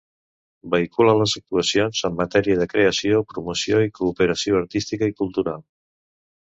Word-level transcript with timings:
Vehicula 0.75 1.13
les 1.19 1.35
actuacions 1.41 2.01
en 2.09 2.17
matèria 2.21 2.63
de 2.63 2.69
creació, 2.73 3.23
promoció 3.35 3.87
i 3.87 3.93
cooperació 4.01 4.61
artística 4.65 5.13
i 5.15 5.19
cultural. 5.23 5.67